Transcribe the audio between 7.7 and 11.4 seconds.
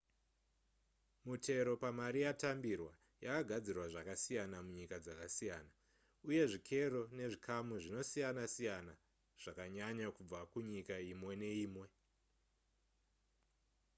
zvinosiyana siyana zvakanyanya kubva kunyika imwe